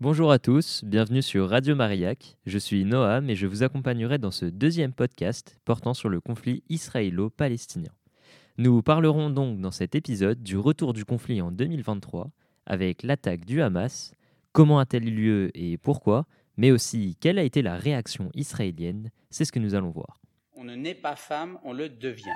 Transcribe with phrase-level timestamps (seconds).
[0.00, 2.36] Bonjour à tous, bienvenue sur Radio Mariac.
[2.46, 6.64] Je suis Noam et je vous accompagnerai dans ce deuxième podcast portant sur le conflit
[6.68, 7.92] israélo-palestinien.
[8.58, 12.32] Nous parlerons donc dans cet épisode du retour du conflit en 2023
[12.66, 14.12] avec l'attaque du Hamas,
[14.50, 16.26] comment a-t-elle eu lieu et pourquoi,
[16.56, 20.20] mais aussi quelle a été la réaction israélienne, c'est ce que nous allons voir.
[20.56, 22.34] On ne naît pas femme, on le devient.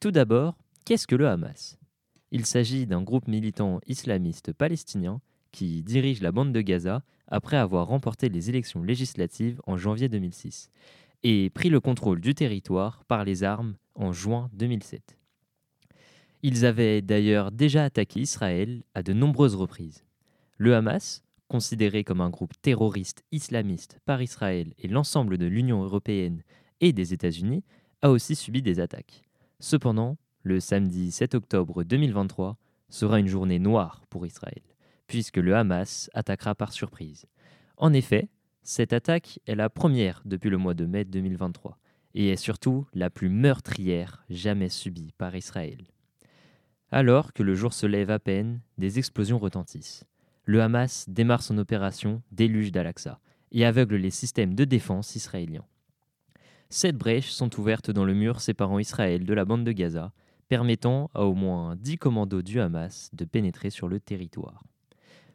[0.00, 1.76] Tout d'abord, qu'est-ce que le Hamas?
[2.30, 5.20] Il s'agit d'un groupe militant islamiste palestinien
[5.50, 10.70] qui dirige la bande de Gaza après avoir remporté les élections législatives en janvier 2006
[11.24, 15.18] et pris le contrôle du territoire par les armes en juin 2007.
[16.44, 20.04] Ils avaient d'ailleurs déjà attaqué Israël à de nombreuses reprises.
[20.58, 26.44] Le Hamas, considéré comme un groupe terroriste islamiste par Israël et l'ensemble de l'Union européenne
[26.80, 27.64] et des États-Unis,
[28.00, 29.27] a aussi subi des attaques.
[29.60, 32.56] Cependant, le samedi 7 octobre 2023
[32.88, 34.62] sera une journée noire pour Israël,
[35.08, 37.26] puisque le Hamas attaquera par surprise.
[37.76, 38.28] En effet,
[38.62, 41.76] cette attaque est la première depuis le mois de mai 2023
[42.14, 45.84] et est surtout la plus meurtrière jamais subie par Israël.
[46.90, 50.04] Alors que le jour se lève à peine, des explosions retentissent.
[50.44, 53.18] Le Hamas démarre son opération Déluge d'Al-Aqsa
[53.50, 55.66] et aveugle les systèmes de défense israéliens.
[56.70, 60.12] Sept brèches sont ouvertes dans le mur séparant Israël de la bande de Gaza,
[60.48, 64.64] permettant à au moins dix commandos du Hamas de pénétrer sur le territoire.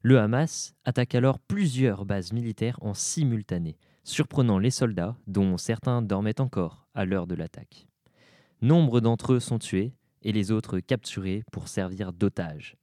[0.00, 6.40] Le Hamas attaque alors plusieurs bases militaires en simultané, surprenant les soldats, dont certains dormaient
[6.40, 7.88] encore à l'heure de l'attaque.
[8.62, 9.92] Nombre d'entre eux sont tués
[10.22, 12.76] et les autres capturés pour servir d'otages.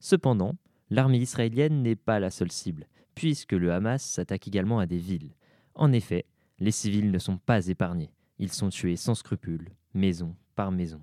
[0.00, 0.56] Cependant,
[0.88, 5.36] l'armée israélienne n'est pas la seule cible, puisque le Hamas s'attaque également à des villes.
[5.74, 6.24] En effet,
[6.62, 11.00] les civils ne sont pas épargnés, ils sont tués sans scrupule, maison par maison.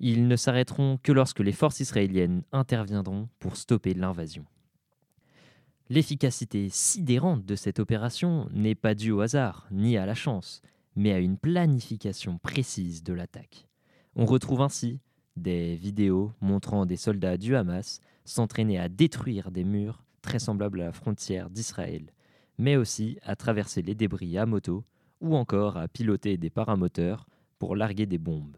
[0.00, 4.44] Ils ne s'arrêteront que lorsque les forces israéliennes interviendront pour stopper l'invasion.
[5.88, 10.62] L'efficacité sidérante de cette opération n'est pas due au hasard ni à la chance,
[10.96, 13.68] mais à une planification précise de l'attaque.
[14.16, 14.98] On retrouve ainsi
[15.36, 20.86] des vidéos montrant des soldats du Hamas s'entraîner à détruire des murs très semblables à
[20.86, 22.10] la frontière d'Israël,
[22.58, 24.84] mais aussi à traverser les débris à moto
[25.20, 27.26] ou encore à piloter des paramoteurs
[27.58, 28.56] pour larguer des bombes.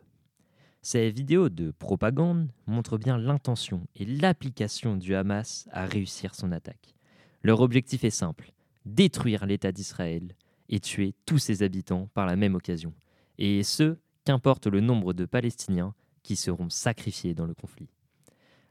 [0.83, 6.95] Ces vidéos de propagande montrent bien l'intention et l'application du Hamas à réussir son attaque.
[7.43, 8.53] Leur objectif est simple,
[8.87, 10.35] détruire l'État d'Israël
[10.69, 12.93] et tuer tous ses habitants par la même occasion,
[13.39, 17.89] et ce, qu'importe le nombre de Palestiniens qui seront sacrifiés dans le conflit.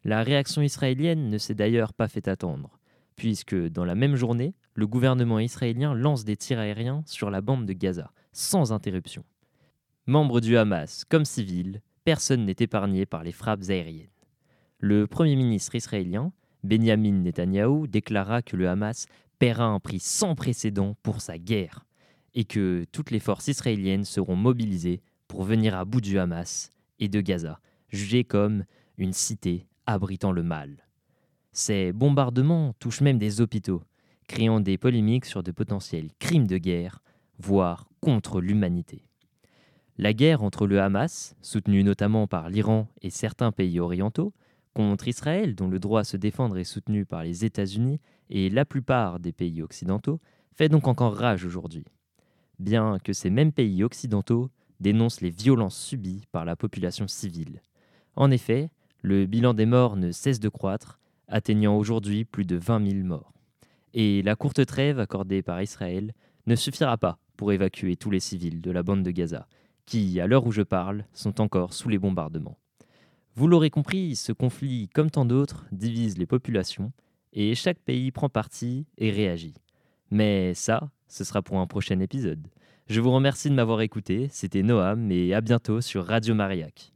[0.03, 2.79] La réaction israélienne ne s'est d'ailleurs pas fait attendre,
[3.15, 7.65] puisque dans la même journée, le gouvernement israélien lance des tirs aériens sur la bande
[7.65, 9.25] de Gaza, sans interruption.
[10.05, 14.07] Membres du Hamas comme civils, personne n'est épargné par les frappes aériennes.
[14.77, 16.31] Le Premier ministre israélien,
[16.63, 19.07] Benjamin Netanyahou, déclara que le Hamas
[19.39, 21.87] paiera un prix sans précédent pour sa guerre,
[22.35, 27.09] et que toutes les forces israéliennes seront mobilisées pour venir à bout du Hamas et
[27.09, 28.63] de Gaza, jugée comme
[28.99, 30.85] une cité abritant le mal.
[31.51, 33.81] Ces bombardements touchent même des hôpitaux,
[34.27, 37.01] créant des polémiques sur de potentiels crimes de guerre,
[37.39, 39.03] voire contre l'humanité.
[39.97, 44.33] La guerre entre le Hamas, soutenu notamment par l'Iran et certains pays orientaux,
[44.73, 47.99] contre Israël, dont le droit à se défendre est soutenu par les États-Unis
[48.29, 50.19] et la plupart des pays occidentaux,
[50.53, 51.85] fait donc encore rage aujourd'hui.
[52.59, 57.61] Bien que ces mêmes pays occidentaux dénonce les violences subies par la population civile.
[58.15, 58.69] En effet,
[59.01, 63.36] le bilan des morts ne cesse de croître, atteignant aujourd'hui plus de 20 000 morts.
[63.93, 66.13] Et la courte trêve accordée par Israël
[66.45, 69.47] ne suffira pas pour évacuer tous les civils de la bande de Gaza,
[69.85, 72.57] qui, à l'heure où je parle, sont encore sous les bombardements.
[73.35, 76.91] Vous l'aurez compris, ce conflit, comme tant d'autres, divise les populations,
[77.33, 79.53] et chaque pays prend parti et réagit.
[80.09, 82.47] Mais ça, ce sera pour un prochain épisode.
[82.87, 86.93] Je vous remercie de m'avoir écouté, c'était Noam et à bientôt sur Radio Mariac.